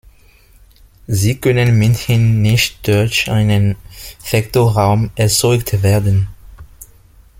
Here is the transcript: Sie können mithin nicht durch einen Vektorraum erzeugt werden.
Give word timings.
Sie 1.05 1.39
können 1.39 1.77
mithin 1.77 2.41
nicht 2.41 2.87
durch 2.87 3.29
einen 3.29 3.75
Vektorraum 4.31 5.11
erzeugt 5.15 5.83
werden. 5.83 6.27